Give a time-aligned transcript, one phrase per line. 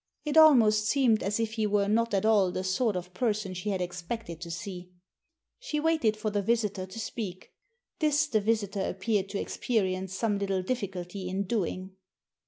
[0.25, 3.69] It almost seemed as if he were not at all the sort of person she
[3.69, 4.89] had expected to see.
[5.59, 7.51] She waited for the visitor to speak.
[7.99, 11.97] This the visitor appeared to experience some little difficulty in doing.